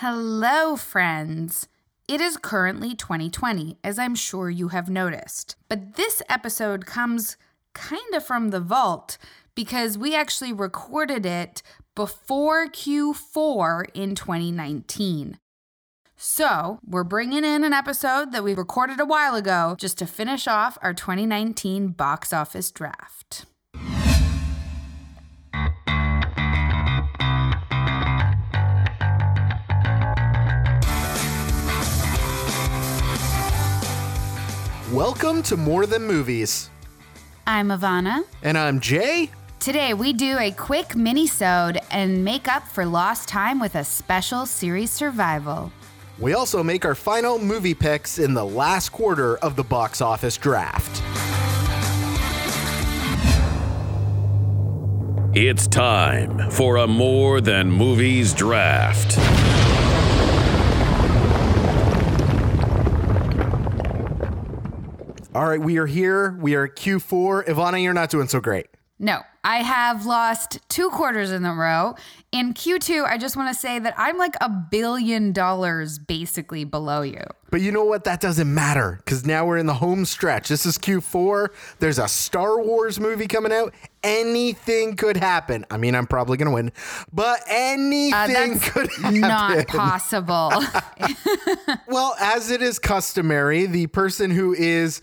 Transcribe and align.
Hello, 0.00 0.76
friends. 0.76 1.66
It 2.06 2.20
is 2.20 2.36
currently 2.36 2.94
2020, 2.94 3.78
as 3.82 3.98
I'm 3.98 4.14
sure 4.14 4.48
you 4.48 4.68
have 4.68 4.88
noticed. 4.88 5.56
But 5.68 5.96
this 5.96 6.22
episode 6.28 6.86
comes 6.86 7.36
kind 7.74 8.14
of 8.14 8.24
from 8.24 8.50
the 8.50 8.60
vault 8.60 9.18
because 9.56 9.98
we 9.98 10.14
actually 10.14 10.52
recorded 10.52 11.26
it 11.26 11.64
before 11.96 12.68
Q4 12.68 13.86
in 13.92 14.14
2019. 14.14 15.40
So, 16.16 16.78
we're 16.86 17.02
bringing 17.02 17.44
in 17.44 17.64
an 17.64 17.72
episode 17.72 18.30
that 18.30 18.44
we 18.44 18.54
recorded 18.54 19.00
a 19.00 19.04
while 19.04 19.34
ago 19.34 19.74
just 19.80 19.98
to 19.98 20.06
finish 20.06 20.46
off 20.46 20.78
our 20.80 20.94
2019 20.94 21.88
box 21.88 22.32
office 22.32 22.70
draft. 22.70 23.46
Welcome 34.92 35.42
to 35.42 35.58
More 35.58 35.84
Than 35.84 36.06
Movies. 36.06 36.70
I'm 37.46 37.68
Ivana. 37.68 38.24
And 38.42 38.56
I'm 38.56 38.80
Jay. 38.80 39.30
Today 39.60 39.92
we 39.92 40.14
do 40.14 40.38
a 40.38 40.50
quick 40.50 40.96
mini-sode 40.96 41.78
and 41.90 42.24
make 42.24 42.48
up 42.48 42.66
for 42.66 42.86
lost 42.86 43.28
time 43.28 43.60
with 43.60 43.74
a 43.74 43.84
special 43.84 44.46
series 44.46 44.90
survival. 44.90 45.70
We 46.18 46.32
also 46.32 46.62
make 46.62 46.86
our 46.86 46.94
final 46.94 47.38
movie 47.38 47.74
picks 47.74 48.18
in 48.18 48.32
the 48.32 48.46
last 48.46 48.88
quarter 48.88 49.36
of 49.36 49.56
the 49.56 49.62
box 49.62 50.00
office 50.00 50.38
draft. 50.38 51.02
It's 55.36 55.66
time 55.66 56.50
for 56.50 56.78
a 56.78 56.86
More 56.86 57.42
Than 57.42 57.70
Movies 57.70 58.32
draft. 58.32 59.18
All 65.38 65.46
right, 65.46 65.60
we 65.60 65.78
are 65.78 65.86
here. 65.86 66.36
We 66.40 66.56
are 66.56 66.66
Q4. 66.66 67.46
Ivana, 67.46 67.80
you're 67.80 67.94
not 67.94 68.10
doing 68.10 68.26
so 68.26 68.40
great. 68.40 68.66
No, 68.98 69.20
I 69.44 69.58
have 69.58 70.04
lost 70.04 70.58
two 70.68 70.90
quarters 70.90 71.30
in 71.30 71.44
a 71.44 71.54
row. 71.54 71.94
In 72.32 72.54
Q2, 72.54 73.04
I 73.04 73.18
just 73.18 73.36
want 73.36 73.48
to 73.48 73.54
say 73.54 73.78
that 73.78 73.94
I'm 73.96 74.18
like 74.18 74.34
a 74.40 74.48
billion 74.50 75.30
dollars 75.30 76.00
basically 76.00 76.64
below 76.64 77.02
you. 77.02 77.22
But 77.52 77.60
you 77.60 77.70
know 77.70 77.84
what? 77.84 78.02
That 78.02 78.20
doesn't 78.20 78.52
matter 78.52 78.96
because 79.04 79.24
now 79.24 79.46
we're 79.46 79.58
in 79.58 79.66
the 79.66 79.74
home 79.74 80.04
stretch. 80.06 80.48
This 80.48 80.66
is 80.66 80.76
Q4. 80.76 81.50
There's 81.78 82.00
a 82.00 82.08
Star 82.08 82.60
Wars 82.60 82.98
movie 82.98 83.28
coming 83.28 83.52
out. 83.52 83.72
Anything 84.02 84.96
could 84.96 85.16
happen. 85.16 85.64
I 85.70 85.76
mean, 85.76 85.94
I'm 85.94 86.08
probably 86.08 86.36
going 86.36 86.48
to 86.48 86.54
win, 86.54 86.72
but 87.12 87.38
anything 87.48 88.12
Uh, 88.12 88.26
that's 88.26 88.70
could 88.70 88.90
happen. 88.90 89.20
not 89.20 89.68
possible. 89.68 90.50
Well, 91.86 92.16
as 92.18 92.50
it 92.50 92.60
is 92.60 92.80
customary, 92.80 93.66
the 93.66 93.86
person 93.86 94.32
who 94.32 94.52
is 94.52 95.00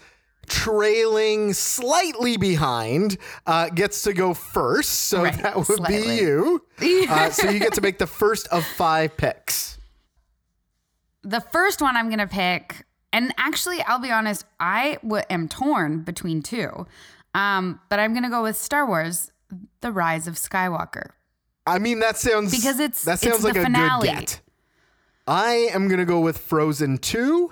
trailing 0.48 1.54
slightly 1.54 2.38
behind 2.38 3.18
uh, 3.46 3.70
gets 3.70 4.02
to 4.04 4.14
go 4.14 4.34
first. 4.34 4.90
So 4.92 5.24
Right, 5.24 5.42
that 5.42 5.56
would 5.56 5.66
slightly. 5.66 6.02
be 6.02 6.16
you. 6.22 6.62
Uh, 7.10 7.30
so 7.30 7.50
you 7.50 7.60
get 7.60 7.74
to 7.74 7.82
make 7.82 7.98
the 8.00 8.08
first 8.08 8.48
of 8.50 8.66
five 8.66 9.16
picks. 9.18 9.78
the 11.24 11.40
first 11.42 11.82
one 11.82 11.96
I'm 11.96 12.08
going 12.08 12.20
to 12.20 12.28
pick, 12.28 12.86
and 13.14 13.34
actually, 13.38 13.82
I'll 13.82 14.00
be 14.00 14.12
honest, 14.12 14.46
I 14.60 14.98
w- 15.04 15.24
am 15.30 15.48
torn 15.48 16.02
between 16.04 16.42
two. 16.42 16.86
Um, 17.34 17.80
but 17.90 18.00
I'm 18.00 18.12
going 18.14 18.24
to 18.24 18.30
go 18.30 18.44
with 18.44 18.58
Star 18.58 18.86
Wars 18.86 19.32
The 19.82 19.92
Rise 19.92 20.28
of 20.28 20.36
Skywalker. 20.36 21.12
I 21.68 21.80
mean, 21.80 22.00
that 22.00 22.18
sounds 22.18 22.52
Because 22.52 22.80
it's- 22.80 23.04
that 23.06 23.14
it's 23.14 23.24
sounds 23.24 23.42
the 23.42 23.48
like 23.50 23.58
a 23.58 23.64
finale. 23.64 24.08
good 24.10 24.16
get. 24.20 24.42
I 25.28 25.70
am 25.74 25.88
gonna 25.88 26.06
go 26.06 26.20
with 26.20 26.38
Frozen 26.38 27.00
two, 27.00 27.52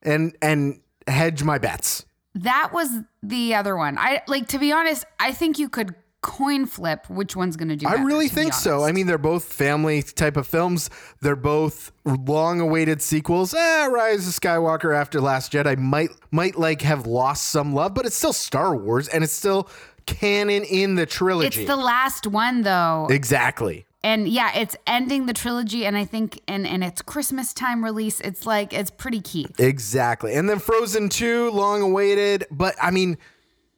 and 0.00 0.34
and 0.40 0.80
hedge 1.06 1.42
my 1.42 1.58
bets. 1.58 2.06
That 2.34 2.72
was 2.72 2.88
the 3.22 3.54
other 3.54 3.76
one. 3.76 3.96
I 3.98 4.22
like 4.26 4.48
to 4.48 4.58
be 4.58 4.72
honest, 4.72 5.04
I 5.20 5.32
think 5.32 5.58
you 5.58 5.68
could 5.68 5.94
coin 6.20 6.64
flip 6.64 7.08
which 7.10 7.36
one's 7.36 7.54
going 7.54 7.68
to 7.68 7.76
do 7.76 7.86
I 7.86 7.92
better, 7.92 8.04
really 8.06 8.28
to 8.28 8.34
think 8.34 8.54
so. 8.54 8.82
I 8.82 8.92
mean, 8.92 9.06
they're 9.06 9.18
both 9.18 9.44
family 9.44 10.02
type 10.02 10.38
of 10.38 10.46
films. 10.46 10.88
They're 11.20 11.36
both 11.36 11.92
long-awaited 12.06 13.02
sequels. 13.02 13.52
Eh, 13.52 13.86
Rise 13.86 14.26
of 14.26 14.32
Skywalker 14.32 14.96
after 14.96 15.20
Last 15.20 15.52
Jedi 15.52 15.76
might 15.76 16.10
might 16.30 16.56
like 16.56 16.80
have 16.82 17.06
lost 17.06 17.48
some 17.48 17.74
love, 17.74 17.92
but 17.94 18.06
it's 18.06 18.16
still 18.16 18.32
Star 18.32 18.74
Wars 18.74 19.06
and 19.08 19.22
it's 19.22 19.34
still 19.34 19.68
canon 20.06 20.64
in 20.64 20.94
the 20.96 21.06
trilogy. 21.06 21.60
it's 21.60 21.68
the 21.68 21.76
last 21.76 22.26
one 22.26 22.62
though. 22.62 23.06
exactly. 23.10 23.86
And 24.04 24.28
yeah, 24.28 24.52
it's 24.54 24.76
ending 24.86 25.24
the 25.24 25.32
trilogy 25.32 25.86
and 25.86 25.96
I 25.96 26.04
think 26.04 26.42
and 26.46 26.66
and 26.66 26.84
it's 26.84 27.00
Christmas 27.00 27.54
time 27.54 27.82
release. 27.82 28.20
It's 28.20 28.46
like 28.46 28.74
it's 28.74 28.90
pretty 28.90 29.22
key. 29.22 29.46
Exactly. 29.58 30.34
And 30.34 30.48
then 30.48 30.58
Frozen 30.58 31.08
2, 31.08 31.50
long 31.50 31.80
awaited, 31.80 32.44
but 32.50 32.76
I 32.80 32.90
mean, 32.90 33.16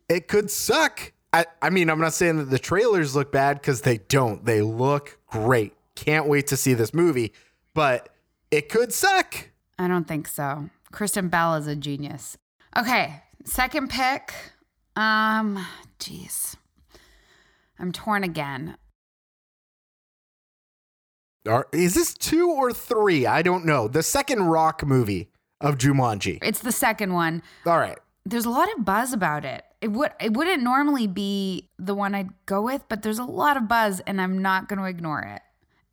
it 0.08 0.26
could 0.26 0.50
suck. 0.50 1.12
I, 1.32 1.46
I 1.62 1.70
mean, 1.70 1.88
I'm 1.88 2.00
not 2.00 2.12
saying 2.12 2.38
that 2.38 2.50
the 2.50 2.58
trailers 2.58 3.14
look 3.14 3.30
bad 3.30 3.60
because 3.60 3.82
they 3.82 3.98
don't. 3.98 4.44
They 4.44 4.62
look 4.62 5.18
great. 5.28 5.74
Can't 5.94 6.26
wait 6.26 6.48
to 6.48 6.56
see 6.56 6.74
this 6.74 6.92
movie, 6.92 7.32
but 7.72 8.08
it 8.50 8.68
could 8.68 8.92
suck. 8.92 9.50
I 9.78 9.86
don't 9.86 10.08
think 10.08 10.26
so. 10.26 10.70
Kristen 10.90 11.28
Bell 11.28 11.54
is 11.54 11.68
a 11.68 11.76
genius. 11.76 12.36
Okay, 12.76 13.22
second 13.44 13.90
pick. 13.90 14.34
Um, 14.96 15.64
jeez. 16.00 16.56
I'm 17.78 17.92
torn 17.92 18.24
again. 18.24 18.76
Are, 21.46 21.66
is 21.72 21.94
this 21.94 22.14
two 22.14 22.50
or 22.50 22.72
three? 22.72 23.26
I 23.26 23.42
don't 23.42 23.64
know. 23.64 23.88
The 23.88 24.02
second 24.02 24.44
rock 24.44 24.84
movie 24.84 25.28
of 25.60 25.78
Jumanji. 25.78 26.38
It's 26.42 26.60
the 26.60 26.72
second 26.72 27.12
one. 27.12 27.42
All 27.64 27.78
right. 27.78 27.98
There's 28.24 28.44
a 28.44 28.50
lot 28.50 28.68
of 28.76 28.84
buzz 28.84 29.12
about 29.12 29.44
it. 29.44 29.64
It 29.80 29.92
would 29.92 30.10
it 30.20 30.32
wouldn't 30.32 30.62
normally 30.62 31.06
be 31.06 31.68
the 31.78 31.94
one 31.94 32.14
I'd 32.14 32.30
go 32.46 32.62
with, 32.62 32.84
but 32.88 33.02
there's 33.02 33.18
a 33.18 33.24
lot 33.24 33.56
of 33.56 33.68
buzz 33.68 34.00
and 34.00 34.20
I'm 34.20 34.42
not 34.42 34.68
going 34.68 34.78
to 34.78 34.86
ignore 34.86 35.20
it. 35.20 35.42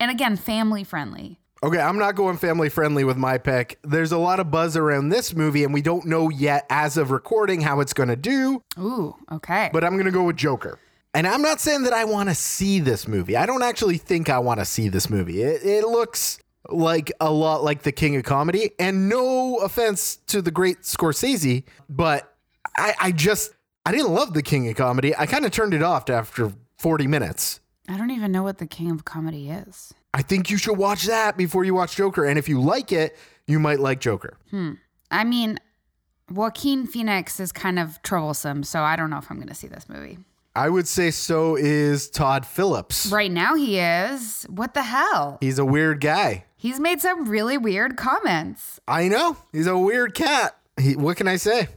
And 0.00 0.10
again, 0.10 0.36
family 0.36 0.84
friendly. 0.84 1.38
Okay, 1.62 1.80
I'm 1.80 1.96
not 1.96 2.14
going 2.14 2.36
family 2.36 2.68
friendly 2.68 3.04
with 3.04 3.16
my 3.16 3.38
pick. 3.38 3.78
There's 3.82 4.12
a 4.12 4.18
lot 4.18 4.38
of 4.38 4.50
buzz 4.50 4.76
around 4.76 5.08
this 5.08 5.34
movie, 5.34 5.64
and 5.64 5.72
we 5.72 5.80
don't 5.80 6.04
know 6.04 6.28
yet, 6.28 6.66
as 6.68 6.98
of 6.98 7.10
recording, 7.10 7.62
how 7.62 7.80
it's 7.80 7.94
going 7.94 8.10
to 8.10 8.16
do. 8.16 8.60
Ooh, 8.78 9.16
okay. 9.32 9.70
but 9.72 9.82
I'm 9.82 9.94
going 9.94 10.04
to 10.04 10.10
go 10.10 10.24
with 10.24 10.36
Joker. 10.36 10.78
And 11.14 11.26
I'm 11.26 11.42
not 11.42 11.60
saying 11.60 11.84
that 11.84 11.92
I 11.92 12.04
want 12.04 12.28
to 12.28 12.34
see 12.34 12.80
this 12.80 13.06
movie. 13.06 13.36
I 13.36 13.46
don't 13.46 13.62
actually 13.62 13.98
think 13.98 14.28
I 14.28 14.38
want 14.40 14.60
to 14.60 14.64
see 14.64 14.88
this 14.88 15.08
movie. 15.08 15.42
It, 15.42 15.64
it 15.64 15.86
looks 15.86 16.38
like 16.68 17.12
a 17.20 17.30
lot 17.30 17.62
like 17.62 17.82
The 17.82 17.92
King 17.92 18.16
of 18.16 18.24
Comedy. 18.24 18.72
And 18.78 19.08
no 19.08 19.58
offense 19.58 20.16
to 20.26 20.42
the 20.42 20.50
great 20.50 20.82
Scorsese, 20.82 21.64
but 21.88 22.34
I, 22.76 22.94
I 23.00 23.12
just, 23.12 23.52
I 23.86 23.92
didn't 23.92 24.12
love 24.12 24.34
The 24.34 24.42
King 24.42 24.68
of 24.68 24.76
Comedy. 24.76 25.14
I 25.16 25.26
kind 25.26 25.44
of 25.44 25.52
turned 25.52 25.72
it 25.72 25.82
off 25.82 26.10
after 26.10 26.52
40 26.78 27.06
minutes. 27.06 27.60
I 27.88 27.96
don't 27.96 28.10
even 28.10 28.32
know 28.32 28.42
what 28.42 28.58
the 28.58 28.66
king 28.66 28.90
of 28.90 29.04
comedy 29.04 29.50
is. 29.50 29.92
I 30.14 30.22
think 30.22 30.48
you 30.50 30.56
should 30.56 30.78
watch 30.78 31.04
that 31.04 31.36
before 31.36 31.64
you 31.64 31.74
watch 31.74 31.96
Joker. 31.96 32.24
And 32.24 32.38
if 32.38 32.48
you 32.48 32.60
like 32.60 32.92
it, 32.92 33.16
you 33.46 33.58
might 33.58 33.78
like 33.78 34.00
Joker. 34.00 34.38
Hmm. 34.50 34.72
I 35.10 35.24
mean, 35.24 35.58
Joaquin 36.30 36.86
Phoenix 36.86 37.38
is 37.40 37.52
kind 37.52 37.78
of 37.78 38.00
troublesome, 38.02 38.62
so 38.62 38.80
I 38.80 38.96
don't 38.96 39.10
know 39.10 39.18
if 39.18 39.30
I'm 39.30 39.36
going 39.36 39.48
to 39.48 39.54
see 39.54 39.68
this 39.68 39.88
movie. 39.88 40.18
I 40.56 40.68
would 40.68 40.86
say 40.86 41.10
so 41.10 41.56
is 41.56 42.08
Todd 42.08 42.46
Phillips. 42.46 43.06
Right 43.06 43.30
now 43.30 43.54
he 43.54 43.78
is. 43.80 44.44
What 44.48 44.74
the 44.74 44.82
hell? 44.84 45.38
He's 45.40 45.58
a 45.58 45.64
weird 45.64 46.00
guy. 46.00 46.44
He's 46.56 46.78
made 46.78 47.00
some 47.00 47.24
really 47.28 47.58
weird 47.58 47.96
comments. 47.96 48.78
I 48.86 49.08
know. 49.08 49.36
He's 49.52 49.66
a 49.66 49.76
weird 49.76 50.14
cat. 50.14 50.56
He, 50.80 50.94
what 50.96 51.16
can 51.16 51.26
I 51.28 51.36
say? 51.36 51.68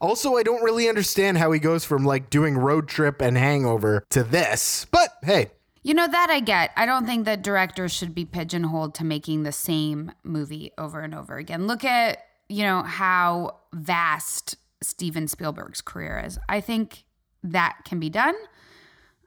Also, 0.00 0.36
I 0.36 0.44
don't 0.44 0.62
really 0.62 0.88
understand 0.88 1.38
how 1.38 1.50
he 1.50 1.58
goes 1.58 1.84
from 1.84 2.04
like 2.04 2.30
doing 2.30 2.56
road 2.56 2.86
trip 2.86 3.20
and 3.20 3.36
hangover 3.36 4.04
to 4.10 4.22
this. 4.22 4.86
But 4.92 5.10
hey, 5.24 5.50
You 5.82 5.92
know, 5.94 6.06
that 6.06 6.28
I 6.30 6.38
get. 6.38 6.70
I 6.76 6.86
don't 6.86 7.04
think 7.04 7.24
that 7.24 7.42
directors 7.42 7.92
should 7.92 8.14
be 8.14 8.24
pigeonholed 8.24 8.94
to 8.96 9.04
making 9.04 9.42
the 9.42 9.52
same 9.52 10.12
movie 10.22 10.70
over 10.78 11.00
and 11.00 11.14
over 11.14 11.36
again. 11.36 11.66
Look 11.66 11.84
at, 11.84 12.18
you 12.48 12.62
know, 12.62 12.82
how 12.84 13.56
vast 13.72 14.56
Steven 14.82 15.26
Spielberg's 15.26 15.80
career 15.80 16.22
is. 16.24 16.38
I 16.48 16.60
think 16.60 17.02
that 17.42 17.78
can 17.84 18.00
be 18.00 18.10
done. 18.10 18.34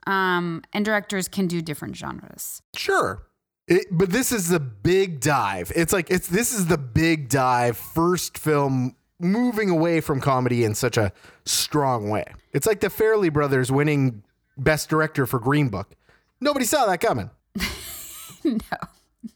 Um, 0.06 0.62
and 0.72 0.84
directors 0.84 1.28
can 1.28 1.46
do 1.46 1.62
different 1.62 1.96
genres. 1.96 2.62
sure. 2.74 3.22
It, 3.68 3.86
but 3.92 4.10
this 4.10 4.32
is 4.32 4.48
the 4.48 4.58
big 4.58 5.20
dive. 5.20 5.70
It's 5.76 5.92
like 5.92 6.10
it's 6.10 6.26
this 6.26 6.52
is 6.52 6.66
the 6.66 6.76
big 6.76 7.28
dive 7.28 7.76
first 7.76 8.36
film 8.36 8.96
moving 9.20 9.70
away 9.70 10.00
from 10.00 10.20
comedy 10.20 10.64
in 10.64 10.74
such 10.74 10.96
a 10.96 11.12
strong 11.46 12.10
way. 12.10 12.24
It's 12.52 12.66
like 12.66 12.80
the 12.80 12.88
Farrelly 12.88 13.32
brothers 13.32 13.70
winning 13.70 14.24
best 14.58 14.88
director 14.88 15.26
for 15.26 15.38
Green 15.38 15.68
Book. 15.68 15.94
Nobody 16.40 16.64
saw 16.64 16.86
that 16.86 17.00
coming. 17.00 17.30
no, 18.44 18.58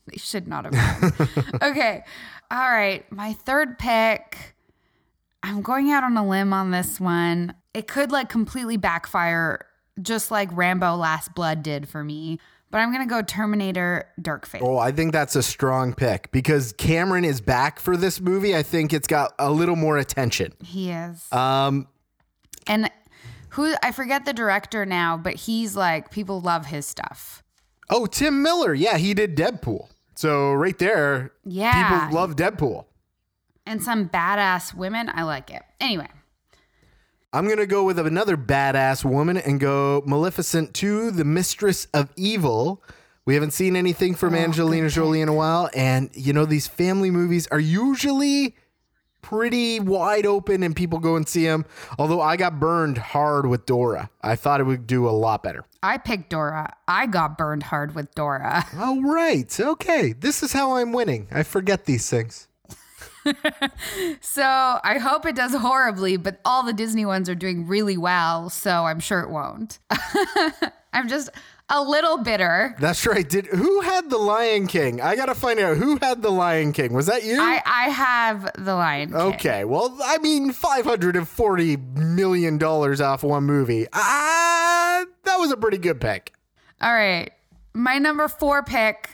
they 0.07 0.17
should 0.17 0.49
not 0.49 0.75
have. 0.75 1.31
Okay. 1.63 2.05
All 2.51 2.71
right. 2.71 3.11
My 3.13 3.33
third 3.33 3.79
pick. 3.79 4.57
I'm 5.43 5.63
going 5.63 5.91
out 5.93 6.03
on 6.03 6.17
a 6.17 6.27
limb 6.27 6.53
on 6.53 6.73
this 6.73 6.99
one. 7.01 7.55
It 7.77 7.87
could 7.87 8.11
like 8.11 8.29
completely 8.31 8.77
backfire, 8.79 9.67
just 10.01 10.31
like 10.31 10.49
Rambo 10.53 10.97
Last 10.97 11.35
Blood 11.35 11.63
did 11.63 11.89
for 11.89 12.03
me. 12.03 12.41
But 12.71 12.79
I'm 12.79 12.91
going 12.93 13.07
to 13.07 13.09
go 13.09 13.21
Terminator 13.23 14.09
Dark 14.21 14.47
Fate. 14.47 14.63
Oh, 14.65 14.79
I 14.79 14.91
think 14.93 15.13
that's 15.13 15.37
a 15.37 15.43
strong 15.43 15.93
pick 15.95 16.33
because 16.33 16.73
Cameron 16.73 17.25
is 17.25 17.41
back 17.41 17.79
for 17.79 17.97
this 17.97 18.21
movie. 18.21 18.57
I 18.57 18.63
think 18.63 18.93
it's 18.93 19.07
got 19.07 19.35
a 19.39 19.51
little 19.51 19.77
more 19.77 19.99
attention. 19.99 20.53
He 20.65 20.91
is. 20.91 21.31
Um, 21.33 21.87
and 22.67 22.91
who 23.51 23.75
I 23.83 23.93
forget 23.93 24.25
the 24.25 24.33
director 24.33 24.85
now, 24.87 25.17
but 25.17 25.35
he's 25.35 25.77
like 25.77 26.11
people 26.11 26.41
love 26.41 26.67
his 26.67 26.87
stuff. 26.87 27.43
oh, 27.91 28.07
Tim 28.07 28.43
Miller. 28.43 28.75
Yeah, 28.75 28.97
he 28.97 29.15
did 29.15 29.37
Deadpool. 29.37 29.89
So 30.17 30.53
right 30.55 30.77
there, 30.79 31.33
Yeah. 31.45 32.01
people 32.09 32.19
love 32.21 32.37
Deadpool. 32.37 32.87
And 33.67 33.83
some 33.83 34.09
badass 34.09 34.75
women, 34.75 35.11
I 35.13 35.23
like 35.25 35.51
it. 35.51 35.63
Anyway, 35.81 36.09
I'm 37.37 37.45
going 37.45 37.59
to 37.59 37.67
go 37.67 37.85
with 37.85 37.99
another 37.99 38.35
badass 38.39 39.05
woman 39.05 39.37
and 39.37 39.61
go 39.61 40.03
Maleficent 40.07 40.73
2, 40.73 41.11
The 41.11 41.25
Mistress 41.27 41.87
of 41.93 42.11
Evil. 42.17 42.83
We 43.27 43.35
haven't 43.35 43.51
seen 43.51 43.77
anything 43.77 44.15
from 44.15 44.35
Oh, 44.35 44.39
Angelina 44.39 44.89
Jolie 44.89 45.21
in 45.21 45.29
a 45.29 45.35
while. 45.35 45.69
And, 45.75 46.09
you 46.15 46.33
know, 46.33 46.47
these 46.47 46.67
family 46.67 47.11
movies 47.11 47.47
are 47.49 47.61
usually 47.61 48.57
pretty 49.21 49.81
wide 49.81 50.25
open 50.25 50.63
and 50.63 50.75
people 50.75 50.99
go 50.99 51.15
and 51.15 51.29
see 51.29 51.45
them. 51.45 51.67
Although 51.99 52.23
I 52.23 52.39
got 52.39 52.59
burned 52.59 52.97
hard 52.97 53.45
with 53.45 53.67
Dora. 53.67 54.09
I 54.23 54.35
thought 54.35 54.63
it 54.63 54.65
would 54.65 54.87
do 54.87 55.07
a 55.07 55.11
lot 55.11 55.43
better. 55.43 55.63
I 55.83 55.99
picked 55.99 56.31
Dora. 56.31 56.75
I 56.89 57.05
got 57.05 57.37
burned 57.37 57.65
hard 57.65 57.95
with 57.95 58.15
Dora. 58.15 58.65
Oh, 58.77 59.03
right. 59.03 59.61
Okay. 59.61 60.15
This 60.15 60.43
is 60.43 60.55
how 60.55 60.77
I'm 60.77 60.91
winning. 60.91 61.29
I 61.31 61.43
forget 61.43 61.85
these 61.85 62.09
things. 62.09 62.49
So 64.21 64.43
I 64.43 64.99
hope 64.99 65.25
it 65.27 65.35
does 65.37 65.55
horribly, 65.55 66.17
but 66.17 66.41
all 66.45 66.63
the 66.63 66.73
Disney 66.73 67.07
ones 67.07 67.29
are 67.29 67.35
doing 67.35 67.67
really 67.67 67.97
well, 67.97 68.51
so 68.51 68.85
I'm 68.85 69.01
sure 69.01 69.21
it 69.21 69.31
won't. 69.31 69.79
I'm 70.93 71.09
just 71.09 71.31
a 71.69 71.83
little 71.83 72.19
bitter. 72.19 72.77
That's 72.79 73.07
right. 73.07 73.29
Did 73.29 73.47
who 73.47 73.81
had 73.81 74.11
the 74.11 74.19
Lion 74.19 74.67
King? 74.67 75.01
I 75.01 75.17
got 75.17 75.27
to 75.27 75.35
find 75.35 75.59
out 75.59 75.77
who 75.77 75.99
had 76.01 76.23
the 76.23 76.31
Lion 76.31 76.73
King. 76.73 76.93
Was 76.93 77.07
that 77.07 77.25
you? 77.25 77.41
I, 77.41 77.63
I 77.67 77.89
have 77.89 78.51
the 78.59 78.75
Lion 78.75 79.09
King. 79.11 79.19
Okay, 79.19 79.65
well, 79.65 79.97
I 80.05 80.19
mean, 80.19 80.53
five 80.53 80.85
hundred 80.85 81.17
and 81.17 81.27
forty 81.29 81.77
million 81.77 82.59
dollars 82.59 83.01
off 83.01 83.23
one 83.23 83.45
movie. 83.45 83.87
Ah, 83.93 85.05
that 85.25 85.37
was 85.37 85.51
a 85.51 85.57
pretty 85.57 85.79
good 85.79 86.01
pick. 86.01 86.33
All 86.81 86.93
right. 86.93 87.31
My 87.75 87.99
number 87.99 88.29
four 88.29 88.63
pick. 88.63 89.11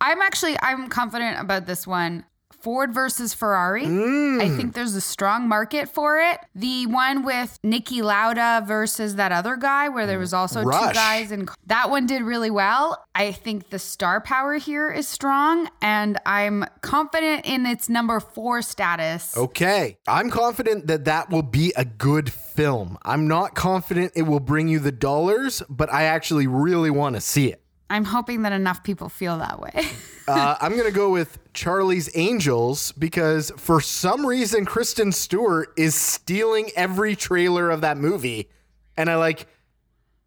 I'm 0.00 0.20
actually 0.20 0.56
I'm 0.62 0.88
confident 0.88 1.40
about 1.40 1.66
this 1.66 1.86
one. 1.86 2.24
Ford 2.66 2.92
versus 2.92 3.32
Ferrari. 3.32 3.84
Mm. 3.84 4.42
I 4.42 4.48
think 4.56 4.74
there's 4.74 4.96
a 4.96 5.00
strong 5.00 5.46
market 5.46 5.88
for 5.88 6.18
it. 6.18 6.40
The 6.52 6.86
one 6.86 7.22
with 7.22 7.60
Niki 7.64 8.02
Lauda 8.02 8.64
versus 8.66 9.14
that 9.14 9.30
other 9.30 9.54
guy, 9.54 9.88
where 9.88 10.04
there 10.04 10.18
was 10.18 10.34
also 10.34 10.64
two 10.64 10.70
guys, 10.70 11.30
and 11.30 11.48
that 11.66 11.90
one 11.90 12.06
did 12.06 12.22
really 12.22 12.50
well. 12.50 13.06
I 13.14 13.30
think 13.30 13.70
the 13.70 13.78
star 13.78 14.20
power 14.20 14.54
here 14.54 14.90
is 14.90 15.06
strong, 15.06 15.68
and 15.80 16.18
I'm 16.26 16.64
confident 16.80 17.46
in 17.46 17.66
its 17.66 17.88
number 17.88 18.18
four 18.18 18.62
status. 18.62 19.36
Okay, 19.36 19.98
I'm 20.08 20.28
confident 20.28 20.88
that 20.88 21.04
that 21.04 21.30
will 21.30 21.44
be 21.44 21.72
a 21.76 21.84
good 21.84 22.32
film. 22.32 22.98
I'm 23.02 23.28
not 23.28 23.54
confident 23.54 24.10
it 24.16 24.22
will 24.22 24.40
bring 24.40 24.66
you 24.66 24.80
the 24.80 24.90
dollars, 24.90 25.62
but 25.68 25.92
I 25.92 26.02
actually 26.02 26.48
really 26.48 26.90
want 26.90 27.14
to 27.14 27.20
see 27.20 27.46
it. 27.46 27.62
I'm 27.88 28.04
hoping 28.04 28.42
that 28.42 28.52
enough 28.52 28.82
people 28.82 29.08
feel 29.08 29.38
that 29.38 29.60
way. 29.60 29.88
Uh, 30.28 30.56
I'm 30.60 30.76
gonna 30.76 30.90
go 30.90 31.08
with 31.08 31.38
Charlie's 31.52 32.10
Angels 32.16 32.90
because 32.90 33.52
for 33.56 33.80
some 33.80 34.26
reason 34.26 34.64
Kristen 34.64 35.12
Stewart 35.12 35.72
is 35.76 35.94
stealing 35.94 36.68
every 36.74 37.14
trailer 37.14 37.70
of 37.70 37.82
that 37.82 37.96
movie, 37.96 38.50
and 38.96 39.08
I 39.08 39.14
like. 39.14 39.46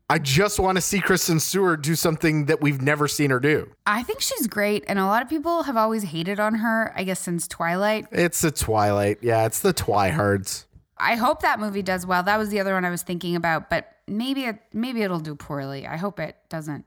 I 0.09 0.17
just 0.17 0.57
want 0.57 0.77
to 0.77 0.81
see 0.81 1.01
Kristen 1.01 1.37
Stewart 1.41 1.83
do 1.83 1.95
something 1.95 2.45
that 2.45 2.61
we've 2.61 2.81
never 2.81 3.09
seen 3.09 3.29
her 3.29 3.41
do. 3.41 3.71
I 3.85 4.03
think 4.03 4.21
she's 4.21 4.47
great, 4.47 4.85
and 4.87 4.97
a 4.99 5.05
lot 5.05 5.21
of 5.21 5.27
people 5.27 5.63
have 5.63 5.75
always 5.75 6.03
hated 6.03 6.39
on 6.39 6.55
her, 6.55 6.93
I 6.95 7.03
guess, 7.03 7.19
since 7.19 7.45
Twilight. 7.45 8.05
It's 8.13 8.39
the 8.39 8.51
Twilight. 8.51 9.17
Yeah, 9.21 9.45
it's 9.45 9.59
the 9.59 9.73
Twihards. 9.73 10.63
I 10.97 11.15
hope 11.15 11.41
that 11.41 11.59
movie 11.59 11.81
does 11.81 12.05
well. 12.05 12.23
That 12.23 12.37
was 12.37 12.47
the 12.49 12.61
other 12.61 12.73
one 12.73 12.85
I 12.85 12.89
was 12.89 13.03
thinking 13.03 13.35
about, 13.35 13.69
but 13.69 13.95
maybe 14.07 14.45
it 14.45 14.59
maybe 14.73 15.01
it'll 15.01 15.19
do 15.19 15.35
poorly. 15.35 15.85
I 15.85 15.97
hope 15.97 16.21
it 16.21 16.37
doesn't 16.47 16.85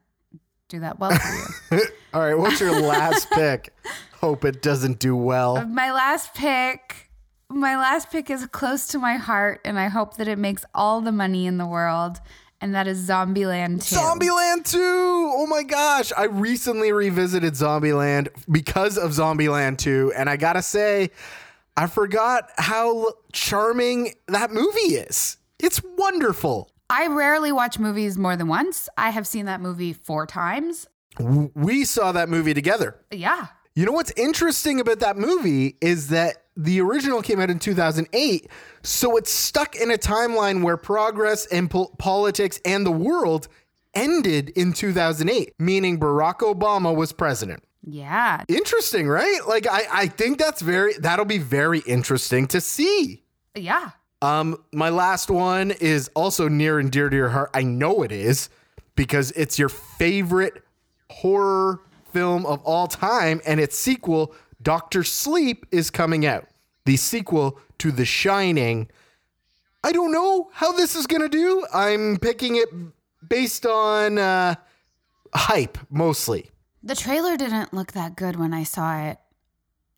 do 0.73 0.81
that 0.81 0.99
well 0.99 1.11
for 1.17 1.77
you. 1.77 1.83
All 2.15 2.21
right, 2.21 2.37
what's 2.39 2.61
your 2.61 2.81
last 2.81 3.31
pick? 3.33 3.73
Hope 4.21 4.45
it 4.45 4.63
doesn't 4.63 4.99
do 4.99 5.15
well. 5.15 5.65
my 5.67 5.93
last 5.93 6.35
pick, 6.35 7.11
my 7.49 7.77
last 7.77 8.11
pick 8.11 8.31
is 8.31 8.47
close 8.47 8.87
to 8.89 8.99
my 8.99 9.15
heart, 9.17 9.61
and 9.65 9.79
I 9.79 9.89
hope 9.89 10.17
that 10.17 10.29
it 10.29 10.39
makes 10.39 10.65
all 10.75 11.01
the 11.03 11.13
money 11.13 11.47
in 11.47 11.59
the 11.59 11.67
world, 11.67 12.19
and 12.61 12.75
that 12.75 12.87
is 12.87 13.07
Zombieland 13.09 13.87
2. 13.87 13.97
Zombieland 13.97 14.65
2! 14.71 14.79
Oh 14.81 15.47
my 15.47 15.63
gosh. 15.63 16.13
I 16.17 16.25
recently 16.25 16.93
revisited 16.93 17.55
Zombieland 17.55 18.29
because 18.51 18.97
of 18.97 19.11
Zombieland 19.11 19.79
2, 19.79 20.13
and 20.17 20.31
I 20.31 20.37
gotta 20.37 20.63
say, 20.63 21.11
I 21.77 21.87
forgot 21.87 22.51
how 22.57 23.13
charming 23.33 24.15
that 24.29 24.51
movie 24.53 24.95
is. 24.97 25.37
It's 25.59 25.83
wonderful. 25.97 26.71
I 26.93 27.07
rarely 27.07 27.53
watch 27.53 27.79
movies 27.79 28.19
more 28.19 28.37
than 28.37 28.49
once. 28.49 28.89
I 28.99 29.11
have 29.11 29.27
seen 29.27 29.47
that 29.47 29.63
movie 29.63 29.95
four 29.95 30.27
times. 30.27 30.87
We 31.19 31.85
saw 31.85 32.13
that 32.13 32.29
movie 32.29 32.53
together. 32.53 32.97
Yeah. 33.11 33.47
You 33.75 33.87
know 33.87 33.93
what's 33.93 34.13
interesting 34.15 34.79
about 34.79 34.99
that 35.01 35.17
movie 35.17 35.79
is 35.81 36.09
that 36.09 36.45
the 36.55 36.83
original 36.83 37.23
came 37.23 37.41
out 37.41 37.49
in 37.49 37.59
2008, 37.59 38.47
so 38.83 39.17
it's 39.17 39.31
stuck 39.31 39.75
in 39.75 39.91
a 39.91 39.97
timeline 39.97 40.63
where 40.63 40.77
progress 40.77 41.47
and 41.47 41.71
pol- 41.71 41.95
politics 41.99 42.61
and 42.67 42.85
the 42.85 42.93
world 42.93 43.49
ended 43.95 44.51
in 44.51 44.75
2008, 44.75 45.55
meaning 45.59 45.99
Barack 45.99 46.41
Obama 46.41 46.95
was 46.95 47.13
president. 47.13 47.65
Yeah. 47.85 48.45
Interesting, 48.49 49.09
right? 49.09 49.41
Like 49.49 49.67
I, 49.67 49.85
I 49.91 50.07
think 50.09 50.39
that's 50.39 50.61
very 50.61 50.93
that'll 50.99 51.25
be 51.25 51.39
very 51.39 51.81
interesting 51.81 52.47
to 52.49 52.61
see. 52.61 53.25
Yeah. 53.55 53.93
Um, 54.23 54.63
my 54.73 54.89
last 54.89 55.31
one 55.31 55.73
is 55.73 56.09
also 56.15 56.47
near 56.47 56.79
and 56.79 56.93
dear 56.93 57.11
to 57.11 57.17
your 57.17 57.31
heart. 57.31 57.51
I 57.53 57.65
know 57.65 58.03
it 58.03 58.13
is 58.13 58.49
because 58.95 59.33
it's 59.33 59.59
your 59.59 59.69
favorite 59.69 60.63
horror 61.11 61.81
film 62.13 62.47
of 62.47 62.63
all 62.63 62.87
time, 62.87 63.41
and 63.45 63.59
its 63.59 63.77
sequel, 63.77 64.33
Doctor 64.63 65.03
Sleep, 65.03 65.67
is 65.73 65.91
coming 65.91 66.25
out. 66.25 66.47
The 66.85 66.97
sequel 66.97 67.59
to 67.79 67.91
The 67.91 68.05
Shining. 68.05 68.89
I 69.83 69.91
don't 69.91 70.13
know 70.13 70.51
how 70.53 70.71
this 70.71 70.95
is 70.95 71.09
gonna 71.09 71.29
do. 71.29 71.67
I'm 71.75 72.17
picking 72.19 72.55
it 72.57 72.69
based 73.27 73.67
on 73.67 74.19
uh, 74.19 74.55
hype 75.35 75.79
mostly. 75.91 76.51
The 76.83 76.95
trailer 76.95 77.37
didn't 77.37 77.75
look 77.75 77.93
that 77.93 78.15
good 78.15 78.37
when 78.37 78.55
I 78.55 78.63
saw 78.63 79.05
it. 79.05 79.19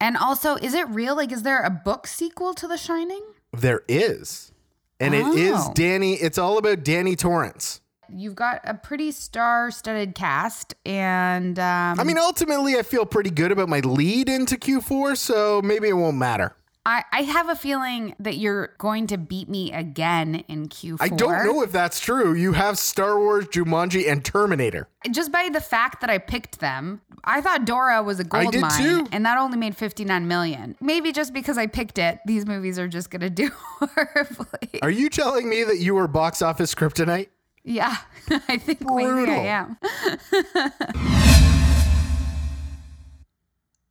And 0.00 0.16
also, 0.16 0.56
is 0.56 0.72
it 0.72 0.88
real? 0.88 1.14
Like, 1.14 1.32
is 1.32 1.42
there 1.42 1.62
a 1.62 1.70
book 1.70 2.06
sequel 2.06 2.54
to 2.54 2.66
The 2.66 2.78
Shining? 2.78 3.22
There 3.60 3.82
is. 3.88 4.52
And 5.00 5.14
it 5.14 5.26
is 5.26 5.56
Oh. 5.56 5.72
Danny, 5.74 6.14
it's 6.14 6.38
all 6.38 6.56
about 6.58 6.84
Danny 6.84 7.16
Torrance. 7.16 7.80
You've 8.08 8.34
got 8.34 8.60
a 8.64 8.74
pretty 8.74 9.10
star 9.12 9.70
studded 9.70 10.14
cast, 10.14 10.74
and 10.84 11.58
um, 11.58 11.98
I 11.98 12.04
mean, 12.04 12.18
ultimately, 12.18 12.76
I 12.76 12.82
feel 12.82 13.06
pretty 13.06 13.30
good 13.30 13.50
about 13.50 13.68
my 13.68 13.80
lead 13.80 14.28
into 14.28 14.56
Q4, 14.56 15.16
so 15.16 15.62
maybe 15.62 15.88
it 15.88 15.94
won't 15.94 16.16
matter. 16.18 16.54
I, 16.86 17.02
I 17.12 17.22
have 17.22 17.48
a 17.48 17.56
feeling 17.56 18.14
that 18.18 18.36
you're 18.36 18.74
going 18.76 19.06
to 19.06 19.16
beat 19.16 19.48
me 19.48 19.72
again 19.72 20.44
in 20.48 20.68
Q4. 20.68 20.98
I 21.00 21.08
don't 21.08 21.46
know 21.46 21.62
if 21.62 21.72
that's 21.72 21.98
true. 21.98 22.34
You 22.34 22.52
have 22.52 22.76
Star 22.78 23.18
Wars, 23.18 23.46
Jumanji, 23.46 24.10
and 24.10 24.22
Terminator. 24.22 24.88
Just 25.10 25.32
by 25.32 25.48
the 25.50 25.62
fact 25.62 26.02
that 26.02 26.10
I 26.10 26.18
picked 26.18 26.60
them, 26.60 27.00
I 27.24 27.40
thought 27.40 27.64
Dora 27.64 28.02
was 28.02 28.20
a 28.20 28.24
gold 28.24 28.52
did 28.52 28.60
mine, 28.60 28.82
too. 28.82 29.06
and 29.12 29.24
that 29.24 29.38
only 29.38 29.56
made 29.56 29.78
59 29.78 30.28
million. 30.28 30.76
Maybe 30.78 31.10
just 31.10 31.32
because 31.32 31.56
I 31.56 31.68
picked 31.68 31.98
it, 31.98 32.18
these 32.26 32.44
movies 32.44 32.78
are 32.78 32.88
just 32.88 33.08
going 33.10 33.22
to 33.22 33.30
do 33.30 33.48
horribly. 33.78 34.80
Are 34.82 34.90
you 34.90 35.08
telling 35.08 35.48
me 35.48 35.64
that 35.64 35.78
you 35.78 35.94
were 35.94 36.06
box 36.06 36.42
office 36.42 36.74
kryptonite? 36.74 37.28
Yeah, 37.62 37.96
I 38.30 38.58
think 38.58 38.82
maybe 38.82 39.04
Brutal. 39.04 39.34
I 39.34 39.46
am. 39.46 39.78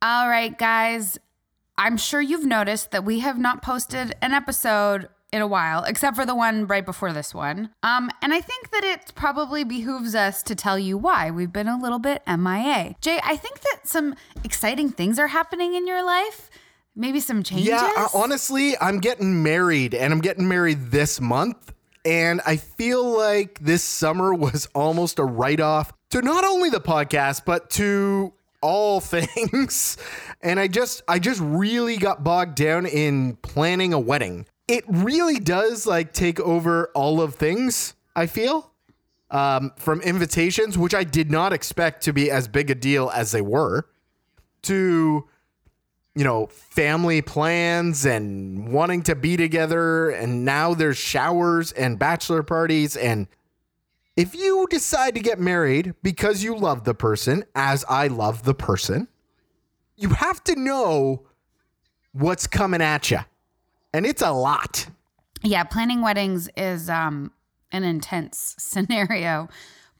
All 0.00 0.28
right, 0.28 0.56
guys. 0.56 1.18
I'm 1.84 1.98
sure 1.98 2.22
you've 2.22 2.46
noticed 2.46 2.92
that 2.92 3.04
we 3.04 3.18
have 3.18 3.38
not 3.38 3.60
posted 3.60 4.16
an 4.22 4.32
episode 4.32 5.10
in 5.34 5.42
a 5.42 5.46
while, 5.46 5.84
except 5.84 6.16
for 6.16 6.24
the 6.24 6.34
one 6.34 6.66
right 6.66 6.86
before 6.86 7.12
this 7.12 7.34
one. 7.34 7.68
Um, 7.82 8.10
and 8.22 8.32
I 8.32 8.40
think 8.40 8.70
that 8.70 8.82
it 8.84 9.12
probably 9.14 9.64
behooves 9.64 10.14
us 10.14 10.42
to 10.44 10.54
tell 10.54 10.78
you 10.78 10.96
why 10.96 11.30
we've 11.30 11.52
been 11.52 11.68
a 11.68 11.76
little 11.76 11.98
bit 11.98 12.22
MIA. 12.26 12.94
Jay, 13.02 13.20
I 13.22 13.36
think 13.36 13.60
that 13.60 13.80
some 13.84 14.14
exciting 14.44 14.92
things 14.92 15.18
are 15.18 15.26
happening 15.26 15.74
in 15.74 15.86
your 15.86 16.02
life. 16.02 16.48
Maybe 16.96 17.20
some 17.20 17.42
changes. 17.42 17.68
Yeah, 17.68 17.92
uh, 17.98 18.08
honestly, 18.14 18.78
I'm 18.80 18.98
getting 18.98 19.42
married, 19.42 19.94
and 19.94 20.10
I'm 20.10 20.22
getting 20.22 20.48
married 20.48 20.90
this 20.90 21.20
month. 21.20 21.74
And 22.06 22.40
I 22.46 22.56
feel 22.56 23.04
like 23.04 23.58
this 23.58 23.84
summer 23.84 24.32
was 24.34 24.68
almost 24.74 25.18
a 25.18 25.24
write 25.24 25.60
off 25.60 25.92
to 26.12 26.22
not 26.22 26.44
only 26.44 26.70
the 26.70 26.80
podcast, 26.80 27.42
but 27.44 27.68
to 27.70 28.32
all 28.64 29.00
things. 29.14 29.96
And 30.40 30.58
I 30.58 30.66
just, 30.68 31.02
I 31.06 31.18
just 31.18 31.40
really 31.40 31.96
got 31.98 32.24
bogged 32.24 32.56
down 32.56 32.86
in 32.86 33.36
planning 33.42 33.92
a 33.92 34.00
wedding. 34.00 34.46
It 34.66 34.84
really 34.88 35.38
does 35.38 35.86
like 35.86 36.12
take 36.12 36.40
over 36.40 36.90
all 36.94 37.20
of 37.20 37.34
things, 37.34 37.94
I 38.16 38.26
feel. 38.26 38.72
um, 39.30 39.72
from 39.76 40.00
invitations, 40.02 40.78
which 40.78 40.94
I 40.94 41.04
did 41.04 41.30
not 41.30 41.52
expect 41.52 42.04
to 42.04 42.12
be 42.12 42.30
as 42.30 42.46
big 42.48 42.70
a 42.70 42.74
deal 42.74 43.10
as 43.14 43.32
they 43.32 43.42
were, 43.42 43.86
to 44.62 45.28
you 46.16 46.22
know, 46.22 46.46
family 46.46 47.20
plans 47.20 48.06
and 48.06 48.72
wanting 48.72 49.02
to 49.02 49.16
be 49.16 49.36
together. 49.36 50.10
And 50.10 50.44
now 50.44 50.72
there's 50.72 50.96
showers 50.96 51.72
and 51.72 51.98
bachelor 51.98 52.44
parties. 52.44 52.96
And 52.96 53.26
if 54.16 54.34
you 54.34 54.66
decide 54.70 55.14
to 55.14 55.20
get 55.20 55.40
married 55.40 55.94
because 56.02 56.42
you 56.42 56.56
love 56.56 56.84
the 56.84 56.94
person, 56.94 57.44
as 57.54 57.84
I 57.88 58.06
love 58.06 58.44
the 58.44 58.54
person, 58.54 59.08
you 59.96 60.10
have 60.10 60.42
to 60.44 60.56
know 60.56 61.26
what's 62.12 62.46
coming 62.46 62.80
at 62.80 63.10
you. 63.10 63.20
And 63.92 64.06
it's 64.06 64.22
a 64.22 64.30
lot. 64.30 64.86
Yeah, 65.42 65.64
planning 65.64 66.00
weddings 66.00 66.48
is 66.56 66.88
um, 66.88 67.32
an 67.72 67.84
intense 67.84 68.54
scenario, 68.58 69.48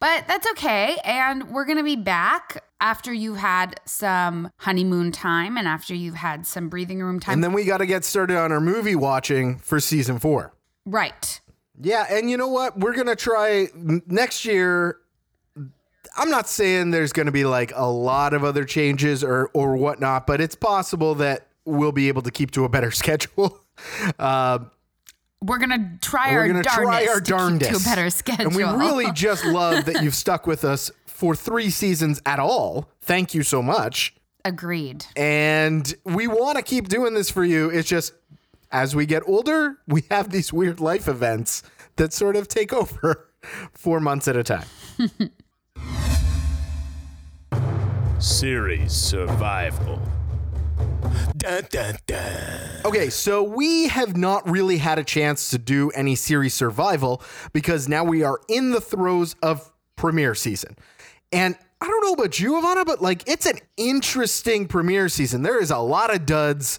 but 0.00 0.26
that's 0.28 0.47
okay. 0.52 0.97
And 1.04 1.50
we're 1.50 1.64
going 1.64 1.78
to 1.78 1.85
be 1.85 1.97
back 1.97 2.64
after 2.80 3.12
you've 3.12 3.38
had 3.38 3.80
some 3.85 4.50
honeymoon 4.59 5.11
time 5.11 5.56
and 5.56 5.66
after 5.66 5.94
you've 5.94 6.16
had 6.16 6.47
some 6.47 6.68
breathing 6.68 7.02
room 7.02 7.18
time. 7.18 7.35
And 7.35 7.44
then 7.44 7.52
we 7.52 7.64
got 7.64 7.78
to 7.78 7.87
get 7.87 8.04
started 8.04 8.37
on 8.37 8.52
our 8.52 8.61
movie 8.61 8.94
watching 8.94 9.59
for 9.59 9.80
season 9.80 10.18
four. 10.18 10.54
right. 10.87 11.40
Yeah, 11.80 12.06
and 12.08 12.30
you 12.30 12.36
know 12.36 12.48
what? 12.48 12.78
We're 12.78 12.94
gonna 12.94 13.16
try 13.16 13.68
next 13.74 14.44
year. 14.44 14.98
I'm 16.16 16.30
not 16.30 16.48
saying 16.48 16.90
there's 16.92 17.12
gonna 17.12 17.32
be 17.32 17.44
like 17.44 17.72
a 17.74 17.90
lot 17.90 18.34
of 18.34 18.44
other 18.44 18.64
changes 18.64 19.24
or 19.24 19.50
or 19.54 19.76
whatnot, 19.76 20.26
but 20.26 20.40
it's 20.40 20.54
possible 20.54 21.14
that 21.16 21.48
we'll 21.64 21.92
be 21.92 22.08
able 22.08 22.22
to 22.22 22.30
keep 22.30 22.50
to 22.52 22.64
a 22.64 22.68
better 22.68 22.90
schedule. 23.02 23.58
Uh, 24.18 24.60
We're 25.42 25.58
going 25.58 25.70
to 25.70 25.98
try 26.00 26.32
we're 26.32 26.40
our 26.40 26.46
gonna 26.46 26.62
darndest 26.62 26.74
try 26.76 27.06
our 27.06 27.20
to 27.20 27.58
keep 27.58 27.70
to 27.72 27.76
a 27.76 27.80
better 27.94 28.10
schedule. 28.10 28.46
and 28.46 28.54
we 28.56 28.62
really 28.62 29.10
just 29.14 29.44
love 29.44 29.86
that 29.86 30.02
you've 30.02 30.14
stuck 30.14 30.46
with 30.46 30.64
us 30.64 30.90
for 31.06 31.34
three 31.34 31.70
seasons 31.70 32.20
at 32.24 32.38
all. 32.38 32.88
Thank 33.00 33.34
you 33.34 33.42
so 33.42 33.62
much. 33.62 34.14
Agreed. 34.44 35.06
And 35.16 35.92
we 36.04 36.26
want 36.28 36.56
to 36.58 36.62
keep 36.62 36.88
doing 36.88 37.14
this 37.14 37.30
for 37.30 37.44
you. 37.44 37.70
It's 37.70 37.88
just 37.88 38.12
as 38.74 38.96
we 38.96 39.06
get 39.06 39.22
older, 39.24 39.78
we 39.86 40.02
have 40.10 40.30
these 40.30 40.52
weird 40.52 40.80
life 40.80 41.06
events 41.06 41.62
that 41.94 42.12
sort 42.12 42.34
of 42.34 42.48
take 42.48 42.72
over 42.72 43.30
four 43.72 44.00
months 44.00 44.26
at 44.26 44.36
a 44.36 44.42
time. 44.42 44.66
Series 48.18 48.92
survival. 48.92 50.02
Dun, 51.36 51.62
dun, 51.70 51.96
dun. 52.06 52.80
Okay, 52.84 53.10
so 53.10 53.44
we 53.44 53.86
have 53.86 54.16
not 54.16 54.48
really 54.50 54.78
had 54.78 54.98
a 54.98 55.04
chance 55.04 55.50
to 55.50 55.58
do 55.58 55.90
any 55.90 56.16
series 56.16 56.52
survival 56.52 57.22
because 57.52 57.88
now 57.88 58.02
we 58.02 58.24
are 58.24 58.40
in 58.48 58.72
the 58.72 58.80
throes 58.80 59.36
of 59.40 59.70
premiere 59.94 60.34
season. 60.34 60.76
And 61.30 61.56
I 61.80 61.86
don't 61.86 62.04
know 62.04 62.14
about 62.14 62.40
you, 62.40 62.54
Ivana, 62.54 62.84
but 62.84 63.00
like 63.00 63.22
it's 63.28 63.46
an 63.46 63.58
interesting 63.76 64.66
premiere 64.66 65.08
season. 65.08 65.42
There 65.42 65.60
is 65.60 65.70
a 65.70 65.78
lot 65.78 66.12
of 66.12 66.26
duds, 66.26 66.78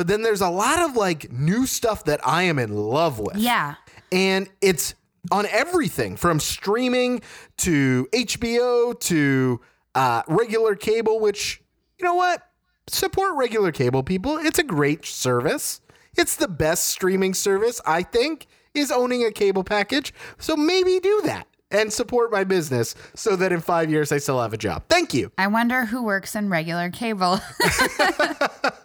but 0.00 0.06
then 0.06 0.22
there's 0.22 0.40
a 0.40 0.48
lot 0.48 0.78
of 0.78 0.96
like 0.96 1.30
new 1.30 1.66
stuff 1.66 2.04
that 2.04 2.26
I 2.26 2.44
am 2.44 2.58
in 2.58 2.72
love 2.72 3.18
with. 3.18 3.36
Yeah. 3.36 3.74
And 4.10 4.48
it's 4.62 4.94
on 5.30 5.44
everything 5.50 6.16
from 6.16 6.40
streaming 6.40 7.20
to 7.58 8.08
HBO 8.10 8.98
to 8.98 9.60
uh, 9.94 10.22
regular 10.26 10.74
cable, 10.74 11.20
which, 11.20 11.62
you 11.98 12.06
know 12.06 12.14
what? 12.14 12.48
Support 12.86 13.36
regular 13.36 13.72
cable 13.72 14.02
people. 14.02 14.38
It's 14.38 14.58
a 14.58 14.62
great 14.62 15.04
service. 15.04 15.82
It's 16.16 16.34
the 16.34 16.48
best 16.48 16.86
streaming 16.86 17.34
service, 17.34 17.78
I 17.84 18.02
think, 18.02 18.46
is 18.72 18.90
owning 18.90 19.26
a 19.26 19.30
cable 19.30 19.64
package. 19.64 20.14
So 20.38 20.56
maybe 20.56 20.98
do 21.00 21.20
that 21.26 21.46
and 21.70 21.92
support 21.92 22.32
my 22.32 22.44
business 22.44 22.94
so 23.14 23.36
that 23.36 23.52
in 23.52 23.60
five 23.60 23.90
years 23.90 24.12
I 24.12 24.16
still 24.16 24.40
have 24.40 24.54
a 24.54 24.56
job. 24.56 24.84
Thank 24.88 25.12
you. 25.12 25.30
I 25.36 25.48
wonder 25.48 25.84
who 25.84 26.02
works 26.02 26.34
in 26.34 26.48
regular 26.48 26.88
cable. 26.88 27.38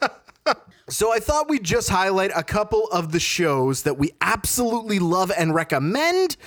So 0.87 1.11
I 1.11 1.19
thought 1.19 1.49
we'd 1.49 1.63
just 1.63 1.89
highlight 1.89 2.31
a 2.35 2.43
couple 2.43 2.85
of 2.91 3.11
the 3.11 3.19
shows 3.19 3.83
that 3.83 3.97
we 3.97 4.11
absolutely 4.21 4.99
love 4.99 5.31
and 5.35 5.53
recommend, 5.55 6.37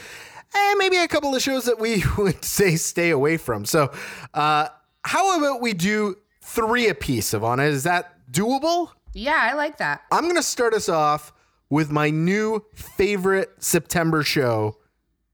and 0.54 0.78
maybe 0.78 0.96
a 0.96 1.08
couple 1.08 1.34
of 1.34 1.42
shows 1.42 1.64
that 1.64 1.80
we 1.80 2.04
would 2.18 2.44
say 2.44 2.76
stay 2.76 3.10
away 3.10 3.36
from. 3.36 3.64
So, 3.64 3.92
uh, 4.34 4.68
how 5.04 5.38
about 5.38 5.60
we 5.60 5.72
do 5.72 6.16
three 6.42 6.88
apiece, 6.88 7.32
Ivana? 7.32 7.66
Is 7.68 7.82
that 7.84 8.14
doable? 8.30 8.90
yeah, 9.14 9.38
I 9.50 9.54
like 9.54 9.78
that. 9.78 10.02
I'm 10.12 10.24
going 10.24 10.36
to 10.36 10.42
start 10.42 10.74
us 10.74 10.88
off 10.88 11.32
with 11.70 11.90
my 11.90 12.10
new 12.10 12.64
favorite 12.74 13.50
September 13.58 14.22
show, 14.22 14.76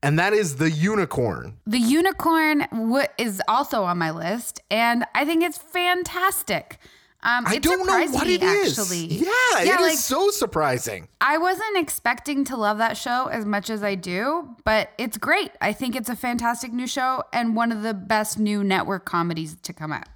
and 0.02 0.18
that 0.18 0.32
is 0.32 0.56
The 0.56 0.70
Unicorn. 0.70 1.58
The 1.66 1.78
unicorn 1.78 2.66
w- 2.72 3.06
is 3.18 3.42
also 3.46 3.84
on 3.84 3.98
my 3.98 4.10
list, 4.10 4.60
and 4.70 5.04
I 5.14 5.24
think 5.26 5.42
it's 5.44 5.58
fantastic. 5.58 6.78
Um, 7.24 7.44
I 7.46 7.58
don't 7.58 7.86
know 7.86 8.06
what 8.12 8.26
me, 8.26 8.34
it 8.34 8.42
is. 8.42 8.78
Actually, 8.78 9.06
Yeah, 9.06 9.30
it 9.60 9.80
is 9.80 9.80
like 9.80 9.96
so 9.96 10.30
surprising. 10.30 11.08
I 11.22 11.38
wasn't 11.38 11.78
expecting 11.78 12.44
to 12.44 12.56
love 12.56 12.76
that 12.78 12.98
show 12.98 13.28
as 13.28 13.46
much 13.46 13.70
as 13.70 13.82
I 13.82 13.94
do, 13.94 14.54
but 14.64 14.90
it's 14.98 15.16
great. 15.16 15.50
I 15.62 15.72
think 15.72 15.96
it's 15.96 16.10
a 16.10 16.16
fantastic 16.16 16.72
new 16.72 16.86
show 16.86 17.24
and 17.32 17.56
one 17.56 17.72
of 17.72 17.82
the 17.82 17.94
best 17.94 18.38
new 18.38 18.62
network 18.62 19.06
comedies 19.06 19.56
to 19.62 19.72
come 19.72 19.90
out. 19.90 20.06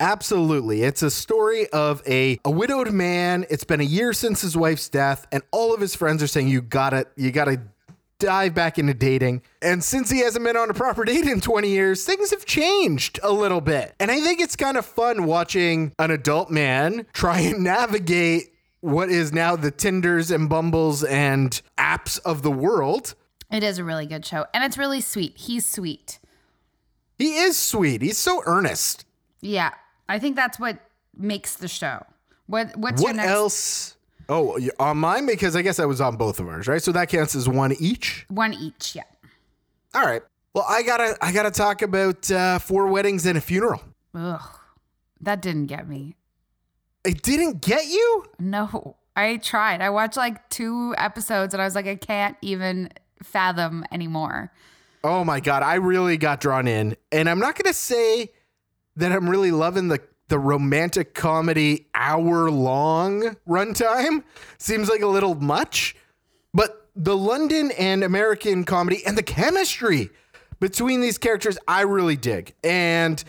Absolutely. 0.00 0.84
It's 0.84 1.02
a 1.02 1.10
story 1.10 1.68
of 1.68 2.02
a, 2.06 2.38
a 2.44 2.50
widowed 2.50 2.92
man. 2.92 3.44
It's 3.50 3.64
been 3.64 3.80
a 3.80 3.84
year 3.84 4.12
since 4.12 4.40
his 4.40 4.56
wife's 4.56 4.88
death, 4.88 5.26
and 5.32 5.42
all 5.50 5.74
of 5.74 5.80
his 5.80 5.94
friends 5.94 6.22
are 6.22 6.28
saying, 6.28 6.48
You 6.48 6.62
gotta, 6.62 7.06
you 7.16 7.30
gotta 7.30 7.60
dive 8.18 8.54
back 8.54 8.78
into 8.78 8.94
dating. 8.94 9.42
And 9.62 9.82
since 9.82 10.10
he 10.10 10.20
hasn't 10.20 10.44
been 10.44 10.56
on 10.56 10.70
a 10.70 10.74
proper 10.74 11.04
date 11.06 11.26
in 11.26 11.40
20 11.40 11.68
years, 11.68 12.04
things 12.04 12.30
have 12.30 12.44
changed 12.44 13.18
a 13.22 13.32
little 13.32 13.60
bit. 13.60 13.94
And 14.00 14.10
I 14.10 14.20
think 14.20 14.40
it's 14.40 14.56
kind 14.56 14.76
of 14.76 14.84
fun 14.84 15.24
watching 15.24 15.92
an 15.98 16.10
adult 16.10 16.50
man 16.50 17.06
try 17.12 17.40
and 17.40 17.62
navigate 17.62 18.52
what 18.80 19.08
is 19.08 19.32
now 19.32 19.56
the 19.56 19.70
Tinders 19.70 20.30
and 20.30 20.48
Bumbles 20.48 21.02
and 21.04 21.60
apps 21.76 22.20
of 22.24 22.42
the 22.42 22.50
world. 22.50 23.14
It 23.50 23.62
is 23.62 23.78
a 23.78 23.84
really 23.84 24.06
good 24.06 24.26
show, 24.26 24.46
and 24.52 24.62
it's 24.62 24.76
really 24.76 25.00
sweet. 25.00 25.36
He's 25.36 25.64
sweet. 25.64 26.18
He 27.16 27.38
is 27.38 27.56
sweet. 27.56 28.02
He's 28.02 28.18
so 28.18 28.42
earnest. 28.44 29.04
Yeah, 29.40 29.72
I 30.08 30.18
think 30.18 30.36
that's 30.36 30.60
what 30.60 30.78
makes 31.16 31.56
the 31.56 31.66
show. 31.66 32.04
What 32.46 32.76
What's 32.76 33.00
your 33.00 33.10
What 33.10 33.16
next 33.16 33.30
else? 33.30 33.96
Oh, 34.28 34.58
on 34.78 34.98
mine 34.98 35.26
because 35.26 35.56
I 35.56 35.62
guess 35.62 35.78
I 35.78 35.86
was 35.86 36.00
on 36.00 36.16
both 36.16 36.38
of 36.38 36.48
ours, 36.48 36.68
right? 36.68 36.82
So 36.82 36.92
that 36.92 37.08
counts 37.08 37.34
as 37.34 37.48
one 37.48 37.74
each. 37.80 38.26
one 38.28 38.52
each? 38.52 38.94
Yeah. 38.94 39.04
All 39.94 40.04
right. 40.04 40.22
Well, 40.54 40.66
I 40.68 40.82
gotta 40.82 41.16
I 41.22 41.32
gotta 41.32 41.50
talk 41.50 41.82
about 41.82 42.30
uh, 42.30 42.58
four 42.58 42.88
weddings 42.88 43.24
and 43.26 43.38
a 43.38 43.40
funeral. 43.40 43.80
Ugh, 44.14 44.42
that 45.20 45.40
didn't 45.40 45.66
get 45.66 45.88
me. 45.88 46.16
It 47.04 47.22
didn't 47.22 47.62
get 47.62 47.86
you. 47.86 48.24
No, 48.38 48.96
I 49.16 49.36
tried. 49.38 49.80
I 49.80 49.90
watched 49.90 50.16
like 50.16 50.48
two 50.50 50.94
episodes, 50.98 51.54
and 51.54 51.62
I 51.62 51.64
was 51.64 51.74
like, 51.74 51.86
I 51.86 51.96
can't 51.96 52.36
even 52.42 52.90
fathom 53.22 53.84
anymore. 53.92 54.52
Oh 55.04 55.24
my 55.24 55.40
god, 55.40 55.62
I 55.62 55.76
really 55.76 56.16
got 56.16 56.40
drawn 56.40 56.66
in, 56.66 56.96
and 57.12 57.30
I'm 57.30 57.38
not 57.38 57.56
gonna 57.56 57.72
say 57.72 58.32
that 58.96 59.12
I'm 59.12 59.30
really 59.30 59.52
loving 59.52 59.88
the 59.88 60.00
the 60.28 60.38
romantic 60.38 61.14
comedy 61.14 61.86
hour 61.94 62.50
long 62.50 63.36
runtime. 63.48 64.22
Seems 64.58 64.88
like 64.88 65.02
a 65.02 65.06
little 65.06 65.34
much, 65.34 65.96
but 66.54 66.88
the 66.94 67.16
London 67.16 67.70
and 67.78 68.04
American 68.04 68.64
comedy 68.64 69.04
and 69.06 69.16
the 69.16 69.22
chemistry 69.22 70.10
between 70.60 71.00
these 71.00 71.18
characters, 71.18 71.58
I 71.66 71.82
really 71.82 72.16
dig, 72.16 72.54
and. 72.62 73.22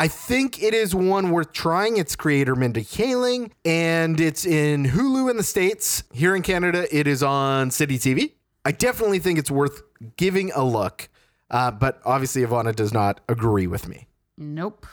I 0.00 0.06
think 0.06 0.62
it 0.62 0.74
is 0.74 0.94
one 0.94 1.32
worth 1.32 1.52
trying. 1.52 1.96
It's 1.96 2.14
creator 2.14 2.54
Mindy 2.54 2.84
Kaling, 2.84 3.50
and 3.64 4.20
it's 4.20 4.46
in 4.46 4.84
Hulu 4.84 5.28
in 5.28 5.36
the 5.36 5.42
States. 5.42 6.04
Here 6.12 6.36
in 6.36 6.42
Canada, 6.42 6.86
it 6.96 7.08
is 7.08 7.20
on 7.20 7.72
City 7.72 7.98
TV. 7.98 8.34
I 8.64 8.70
definitely 8.70 9.18
think 9.18 9.40
it's 9.40 9.50
worth 9.50 9.82
giving 10.16 10.52
a 10.52 10.62
look, 10.62 11.08
uh, 11.50 11.72
but 11.72 12.00
obviously 12.04 12.42
Ivana 12.42 12.76
does 12.76 12.92
not 12.92 13.20
agree 13.28 13.66
with 13.66 13.88
me. 13.88 14.06
Nope. 14.36 14.86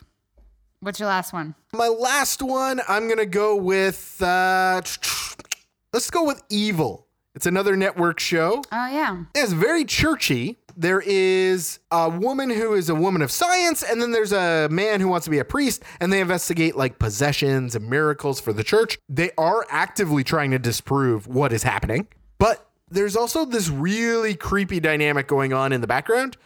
What's 0.82 1.00
your 1.00 1.10
last 1.10 1.34
one? 1.34 1.56
My 1.74 1.88
last 1.88 2.42
one, 2.42 2.82
I'm 2.88 3.08
gonna 3.08 3.26
go 3.26 3.56
with. 3.56 4.22
Uh, 4.22 4.82
let's 5.94 6.10
go 6.12 6.26
with 6.26 6.44
Evil. 6.50 7.08
It's 7.34 7.46
another 7.46 7.76
network 7.76 8.20
show. 8.20 8.62
Oh 8.72 8.88
yeah. 8.88 9.24
It's 9.34 9.52
very 9.52 9.84
churchy. 9.84 10.58
There 10.78 11.02
is 11.06 11.80
a 11.90 12.10
woman 12.10 12.50
who 12.50 12.74
is 12.74 12.90
a 12.90 12.96
woman 12.96 13.22
of 13.22 13.32
science, 13.32 13.82
and 13.84 14.02
then 14.02 14.12
there's 14.12 14.34
a 14.34 14.68
man 14.70 15.00
who 15.00 15.08
wants 15.08 15.26
to 15.26 15.32
be 15.32 15.40
a 15.40 15.46
priest, 15.46 15.84
and 16.00 16.12
they 16.12 16.20
investigate 16.20 16.76
like 16.76 17.00
possessions 17.00 17.76
and 17.76 17.90
miracles 17.90 18.40
for 18.40 18.54
the 18.54 18.64
church. 18.64 18.98
They 19.10 19.32
are 19.38 19.66
actively 19.70 20.24
trying 20.24 20.52
to 20.52 20.60
disprove 20.60 21.28
what 21.28 21.52
is 21.54 21.64
happening, 21.64 22.08
but 22.40 22.70
there's 22.90 23.16
also 23.16 23.46
this 23.46 23.70
really 23.70 24.36
creepy 24.36 24.80
dynamic 24.80 25.28
going 25.28 25.54
on 25.54 25.72
in 25.74 25.82
the 25.82 25.88
background. 25.88 26.38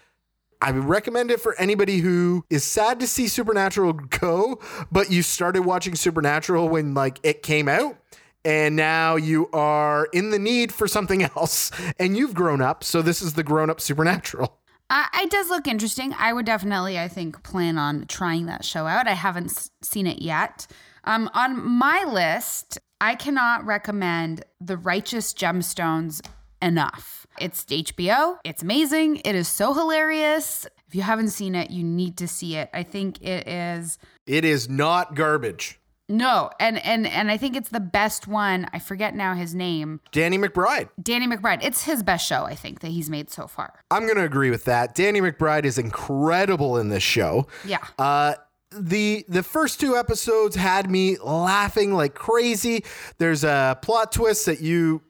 I 0.62 0.72
recommend 0.72 1.32
it 1.32 1.39
for 1.39 1.56
anybody 1.56 2.00
who 2.00 2.44
is 2.50 2.63
sad 2.63 3.00
to 3.00 3.08
see 3.08 3.28
Supernatural 3.28 3.94
go, 4.10 4.60
but 4.92 5.10
you 5.12 5.22
started 5.24 5.62
watching 5.63 5.96
Supernatural 5.96 6.68
when 6.68 6.94
like 6.94 7.20
it 7.24 7.44
came 7.44 7.68
out 7.70 7.98
and 8.44 8.75
now 8.75 9.16
you 9.16 9.50
are 9.51 10.08
in 10.13 10.32
the 10.32 10.39
need 10.39 10.74
for 10.74 10.88
something 10.88 11.24
else 11.36 11.72
and 11.98 12.18
you've 12.18 12.34
grown 12.34 12.62
up, 12.62 12.84
so 12.84 13.01
this 13.01 13.22
is 13.22 13.34
the 13.34 13.44
grown 13.44 13.70
up 13.70 13.80
Supernatural. 13.80 14.58
Uh, 14.89 15.06
it 15.16 15.30
does 15.30 15.50
look 15.50 15.68
interesting. 15.68 16.16
I 16.18 16.34
would 16.34 16.48
definitely, 16.48 16.98
I 16.98 17.08
think, 17.08 17.44
plan 17.44 17.78
on 17.78 18.06
trying 18.08 18.48
that 18.48 18.66
show 18.66 18.88
out. 18.88 19.08
I 19.08 19.13
haven't 19.13 19.51
s- 19.51 19.70
seen 19.84 20.08
it 20.08 20.20
yet. 20.20 20.66
Um, 21.04 21.30
on 21.36 21.63
my 21.63 22.04
list, 22.06 22.80
I 23.00 23.13
cannot 23.13 23.66
recommend 23.66 24.44
The 24.60 24.78
Righteous 24.78 25.32
Gemstones 25.34 26.28
enough. 26.60 27.19
It's 27.39 27.65
HBO. 27.65 28.38
It's 28.43 28.62
amazing. 28.63 29.17
It 29.25 29.36
is 29.36 29.48
so 29.48 29.74
hilarious. 29.74 30.67
If 30.88 30.96
you 30.96 31.01
haven't 31.01 31.29
seen 31.29 31.55
it, 31.55 31.69
you 31.72 31.84
need 31.84 32.17
to 32.17 32.27
see 32.27 32.55
it. 32.55 32.69
I 32.74 32.84
think 32.84 33.22
it 33.22 33.48
is 33.48 33.98
It 34.25 34.43
is 34.46 34.67
not 34.69 35.15
garbage. 35.15 35.79
no, 36.12 36.50
and 36.60 36.84
and 36.84 37.05
and 37.05 37.29
I 37.29 37.38
think 37.38 37.55
it's 37.55 37.69
the 37.69 37.79
best 37.79 38.27
one. 38.27 38.67
I 38.74 38.79
forget 38.79 39.13
now 39.15 39.36
his 39.36 39.53
name. 39.53 40.00
Danny 40.12 40.38
McBride. 40.39 40.89
Danny 41.01 41.27
McBride. 41.27 41.60
It's 41.63 41.84
his 41.84 42.01
best 42.01 42.27
show, 42.27 42.46
I 42.46 42.55
think, 42.55 42.79
that 42.79 42.88
he's 42.89 43.10
made 43.10 43.29
so 43.29 43.46
far. 43.46 43.84
I'm 43.91 44.03
going 44.03 44.17
to 44.17 44.24
agree 44.24 44.50
with 44.50 44.65
that. 44.65 44.96
Danny 44.96 45.22
McBride 45.22 45.65
is 45.65 45.77
incredible 45.77 46.77
in 46.77 46.89
this 46.89 47.03
show. 47.03 47.46
Yeah. 47.65 47.86
Uh, 48.00 48.34
the 48.72 49.24
the 49.27 49.43
first 49.43 49.79
two 49.79 49.96
episodes 49.96 50.55
had 50.55 50.89
me 50.89 51.17
laughing 51.19 51.93
like 51.93 52.15
crazy. 52.15 52.84
There's 53.19 53.43
a 53.43 53.77
plot 53.81 54.12
twist 54.12 54.46
that 54.48 54.62
you, 54.62 55.01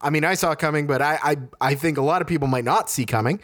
I 0.00 0.10
mean, 0.10 0.24
I 0.24 0.34
saw 0.34 0.54
coming, 0.54 0.86
but 0.86 1.02
I 1.02 1.18
I, 1.22 1.36
I 1.60 1.74
think 1.74 1.98
a 1.98 2.02
lot 2.02 2.22
of 2.22 2.28
people 2.28 2.48
might 2.48 2.64
not 2.64 2.88
see 2.90 3.04
coming, 3.06 3.40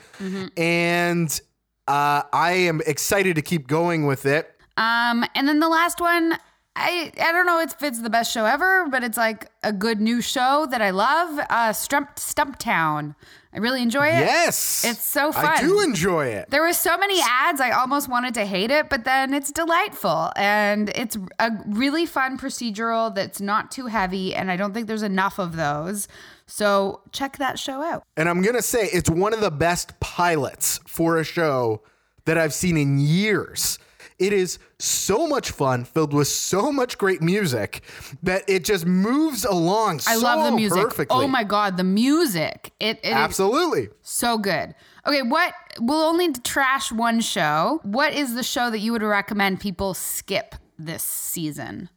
and 0.57 1.41
uh, 1.89 2.23
I 2.33 2.53
am 2.53 2.81
excited 2.87 3.37
to 3.37 3.43
keep 3.43 3.67
going 3.67 4.07
with 4.07 4.27
it. 4.27 4.53
Um, 4.77 5.25
and 5.35 5.49
then 5.49 5.61
the 5.61 5.69
last 5.69 6.01
one, 6.01 6.37
I 6.75 7.13
I 7.21 7.33
don't 7.33 7.47
know 7.47 7.61
if 7.61 7.83
it's 7.83 8.01
the 8.03 8.11
best 8.11 8.33
show 8.33 8.45
ever, 8.45 8.87
but 8.91 9.03
it's 9.05 9.17
like 9.17 9.51
a 9.63 9.73
good 9.73 10.01
new 10.01 10.21
show 10.21 10.67
that 10.71 10.83
I 10.83 10.91
love. 10.91 11.41
Uh, 11.51 11.73
Stump 11.73 12.17
Stumptown. 12.17 13.15
I 13.55 13.59
really 13.59 13.81
enjoy 13.81 14.09
it. 14.09 14.21
Yes, 14.21 14.85
It's 14.85 15.03
so 15.03 15.33
fun. 15.33 15.47
I 15.47 15.61
do 15.63 15.81
enjoy 15.81 16.27
it. 16.27 16.51
There 16.51 16.61
were 16.61 16.75
so 16.75 16.99
many 16.99 17.19
ads, 17.23 17.59
I 17.59 17.71
almost 17.71 18.07
wanted 18.07 18.35
to 18.35 18.45
hate 18.45 18.71
it, 18.71 18.91
but 18.91 19.05
then 19.05 19.33
it's 19.33 19.51
delightful. 19.51 20.31
And 20.37 20.91
it's 20.91 21.17
a 21.39 21.53
really 21.65 22.05
fun 22.05 22.37
procedural 22.37 23.15
that's 23.15 23.41
not 23.41 23.71
too 23.71 23.87
heavy. 23.87 24.35
And 24.35 24.51
I 24.51 24.57
don't 24.57 24.75
think 24.75 24.89
there's 24.89 25.03
enough 25.03 25.39
of 25.39 25.57
those. 25.57 26.07
So 26.47 27.03
check 27.12 27.38
that 27.38 27.59
show 27.59 27.83
out. 27.83 28.05
And 28.17 28.29
I'm 28.29 28.43
going 28.43 28.55
to 28.55 28.62
say 28.62 28.85
it's 28.93 29.11
one 29.11 29.35
of 29.35 29.41
the 29.41 29.50
best 29.50 29.99
pilots 30.00 30.79
for 30.87 31.19
a 31.19 31.25
show 31.25 31.83
that 32.25 32.38
I've 32.38 32.55
seen 32.55 32.76
in 32.76 32.99
years. 32.99 33.79
It 34.19 34.33
is 34.33 34.59
so 34.79 35.26
much 35.26 35.50
fun, 35.50 35.85
filled 35.85 36.15
with 36.15 36.29
so 36.29 36.73
much 36.73 36.97
great 36.97 37.21
music 37.21 37.83
that 38.23 38.45
it 38.49 38.65
just 38.65 38.87
moves 38.87 39.45
along 39.45 39.97
I 40.07 40.15
so 40.17 40.21
love 40.21 40.50
the 40.50 40.57
music. 40.57 40.83
perfectly. 40.83 41.17
Oh 41.23 41.29
my 41.29 41.45
God, 41.45 41.76
the 41.76 41.85
music. 41.85 42.73
It, 42.81 42.99
it 43.03 43.09
is 43.09 43.12
Absolutely. 43.12 43.88
so 44.00 44.38
good. 44.38 44.75
Okay, 45.07 45.21
what 45.23 45.53
we'll 45.81 46.03
only 46.03 46.33
trash 46.33 46.91
one 46.91 47.21
show. 47.21 47.81
What 47.83 48.15
is 48.15 48.35
the 48.35 48.43
show 48.43 48.71
that 48.71 48.79
you 48.79 48.93
would 48.93 49.03
recommend 49.03 49.61
people 49.61 49.93
skip 49.93 50.55
this 50.79 51.03
season? 51.03 51.91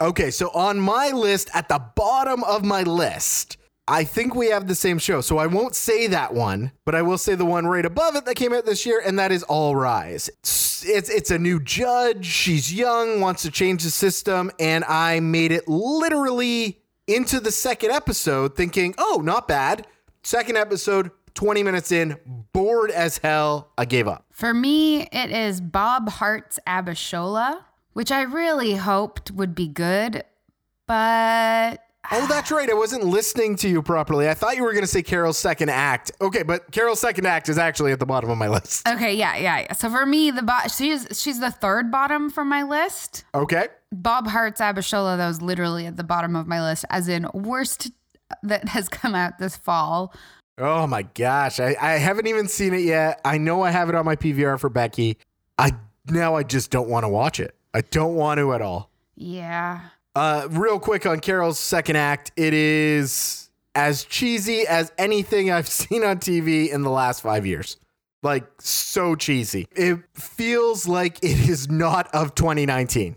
Okay, 0.00 0.30
so 0.30 0.50
on 0.50 0.80
my 0.80 1.10
list, 1.10 1.50
at 1.52 1.68
the 1.68 1.82
bottom 1.94 2.42
of 2.44 2.64
my 2.64 2.82
list, 2.84 3.58
I 3.88 4.02
think 4.02 4.34
we 4.34 4.48
have 4.48 4.66
the 4.66 4.74
same 4.74 4.98
show. 4.98 5.20
So 5.20 5.38
I 5.38 5.46
won't 5.46 5.76
say 5.76 6.08
that 6.08 6.34
one, 6.34 6.72
but 6.84 6.94
I 6.94 7.02
will 7.02 7.18
say 7.18 7.36
the 7.36 7.46
one 7.46 7.66
right 7.66 7.84
above 7.84 8.16
it 8.16 8.24
that 8.24 8.34
came 8.34 8.52
out 8.52 8.66
this 8.66 8.84
year, 8.84 9.00
and 9.04 9.18
that 9.18 9.30
is 9.30 9.44
All 9.44 9.76
Rise. 9.76 10.28
It's 10.28 11.10
it's, 11.10 11.30
a 11.30 11.38
new 11.38 11.60
judge. 11.60 12.26
She's 12.26 12.72
young, 12.72 13.20
wants 13.20 13.42
to 13.42 13.50
change 13.50 13.82
the 13.84 13.90
system, 13.90 14.50
and 14.58 14.84
I 14.84 15.20
made 15.20 15.52
it 15.52 15.68
literally 15.68 16.80
into 17.06 17.40
the 17.40 17.52
second 17.52 17.92
episode 17.92 18.56
thinking, 18.56 18.94
oh, 18.98 19.20
not 19.24 19.48
bad. 19.48 19.86
Second 20.22 20.56
episode, 20.56 21.10
20 21.34 21.62
minutes 21.62 21.92
in, 21.92 22.18
bored 22.52 22.90
as 22.90 23.18
hell. 23.18 23.72
I 23.78 23.84
gave 23.84 24.08
up. 24.08 24.26
For 24.32 24.52
me, 24.52 25.02
it 25.12 25.30
is 25.30 25.60
Bob 25.60 26.08
Hearts 26.08 26.58
Abishola, 26.66 27.62
which 27.92 28.10
I 28.10 28.22
really 28.22 28.74
hoped 28.74 29.30
would 29.30 29.54
be 29.54 29.68
good, 29.68 30.24
but 30.86 31.85
Oh, 32.12 32.26
that's 32.28 32.50
right. 32.50 32.68
I 32.70 32.74
wasn't 32.74 33.04
listening 33.04 33.56
to 33.56 33.68
you 33.68 33.82
properly. 33.82 34.28
I 34.28 34.34
thought 34.34 34.56
you 34.56 34.62
were 34.62 34.72
going 34.72 34.84
to 34.84 34.88
say 34.90 35.02
Carol's 35.02 35.38
second 35.38 35.70
act. 35.70 36.12
Okay, 36.20 36.42
but 36.42 36.70
Carol's 36.70 37.00
second 37.00 37.26
act 37.26 37.48
is 37.48 37.58
actually 37.58 37.92
at 37.92 37.98
the 38.00 38.06
bottom 38.06 38.30
of 38.30 38.38
my 38.38 38.48
list. 38.48 38.86
okay, 38.88 39.14
yeah, 39.14 39.36
yeah. 39.36 39.60
yeah. 39.60 39.72
So 39.72 39.90
for 39.90 40.06
me, 40.06 40.30
the 40.30 40.42
bo- 40.42 40.68
she's 40.74 41.06
she's 41.12 41.40
the 41.40 41.50
third 41.50 41.90
bottom 41.90 42.30
from 42.30 42.48
my 42.48 42.62
list. 42.62 43.24
Okay. 43.34 43.68
Bob 43.92 44.26
Hearts 44.26 44.60
Abishola, 44.60 45.16
that 45.16 45.28
was 45.28 45.40
literally 45.42 45.86
at 45.86 45.96
the 45.96 46.04
bottom 46.04 46.36
of 46.36 46.46
my 46.46 46.62
list, 46.62 46.84
as 46.90 47.08
in 47.08 47.26
worst 47.32 47.90
that 48.42 48.68
has 48.68 48.88
come 48.88 49.14
out 49.14 49.38
this 49.38 49.56
fall. 49.56 50.14
Oh 50.58 50.86
my 50.86 51.02
gosh. 51.02 51.60
I, 51.60 51.76
I 51.80 51.92
haven't 51.92 52.26
even 52.26 52.48
seen 52.48 52.72
it 52.72 52.80
yet. 52.80 53.20
I 53.24 53.38
know 53.38 53.62
I 53.62 53.70
have 53.70 53.88
it 53.88 53.94
on 53.94 54.04
my 54.04 54.16
PVR 54.16 54.58
for 54.58 54.70
Becky. 54.70 55.18
I 55.58 55.72
now 56.08 56.36
I 56.36 56.42
just 56.44 56.70
don't 56.70 56.88
want 56.88 57.04
to 57.04 57.08
watch 57.08 57.40
it. 57.40 57.54
I 57.74 57.82
don't 57.82 58.14
want 58.14 58.38
to 58.38 58.54
at 58.54 58.62
all. 58.62 58.90
Yeah. 59.16 59.80
Uh, 60.16 60.48
real 60.52 60.80
quick 60.80 61.04
on 61.04 61.20
Carol's 61.20 61.58
second 61.58 61.96
act, 61.96 62.32
it 62.36 62.54
is 62.54 63.50
as 63.74 64.02
cheesy 64.04 64.66
as 64.66 64.90
anything 64.96 65.50
I've 65.50 65.68
seen 65.82 66.02
on 66.04 66.20
TV 66.20 66.70
in 66.70 66.80
the 66.80 66.90
last 66.90 67.20
five 67.20 67.44
years. 67.44 67.76
Like, 68.22 68.46
so 68.58 69.14
cheesy. 69.14 69.68
It 69.76 69.98
feels 70.14 70.88
like 70.88 71.18
it 71.18 71.46
is 71.50 71.68
not 71.68 72.08
of 72.14 72.34
2019. 72.34 73.14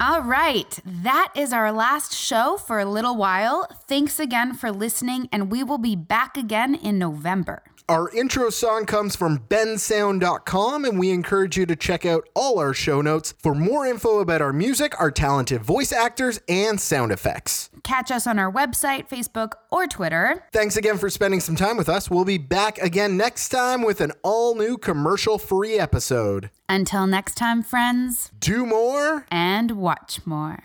All 0.00 0.22
right, 0.22 0.76
that 0.84 1.32
is 1.36 1.52
our 1.52 1.70
last 1.70 2.16
show 2.16 2.56
for 2.56 2.80
a 2.80 2.84
little 2.84 3.14
while. 3.14 3.68
Thanks 3.86 4.18
again 4.18 4.54
for 4.54 4.72
listening, 4.72 5.28
and 5.30 5.52
we 5.52 5.62
will 5.62 5.78
be 5.78 5.94
back 5.94 6.36
again 6.36 6.74
in 6.74 6.98
November. 6.98 7.62
Our 7.90 8.08
intro 8.10 8.50
song 8.50 8.86
comes 8.86 9.16
from 9.16 9.40
bensound.com, 9.48 10.84
and 10.84 10.96
we 10.96 11.10
encourage 11.10 11.56
you 11.56 11.66
to 11.66 11.74
check 11.74 12.06
out 12.06 12.28
all 12.36 12.60
our 12.60 12.72
show 12.72 13.00
notes 13.02 13.34
for 13.42 13.52
more 13.52 13.84
info 13.84 14.20
about 14.20 14.40
our 14.40 14.52
music, 14.52 14.94
our 15.00 15.10
talented 15.10 15.64
voice 15.64 15.90
actors, 15.92 16.40
and 16.48 16.80
sound 16.80 17.10
effects. 17.10 17.68
Catch 17.82 18.12
us 18.12 18.28
on 18.28 18.38
our 18.38 18.52
website, 18.52 19.08
Facebook, 19.08 19.54
or 19.72 19.88
Twitter. 19.88 20.44
Thanks 20.52 20.76
again 20.76 20.98
for 20.98 21.10
spending 21.10 21.40
some 21.40 21.56
time 21.56 21.76
with 21.76 21.88
us. 21.88 22.08
We'll 22.08 22.24
be 22.24 22.38
back 22.38 22.78
again 22.78 23.16
next 23.16 23.48
time 23.48 23.82
with 23.82 24.00
an 24.00 24.12
all 24.22 24.54
new 24.54 24.78
commercial 24.78 25.36
free 25.36 25.76
episode. 25.76 26.50
Until 26.68 27.08
next 27.08 27.34
time, 27.34 27.60
friends, 27.60 28.30
Do 28.38 28.64
more. 28.64 29.26
and 29.32 29.72
watch 29.72 30.20
more. 30.24 30.62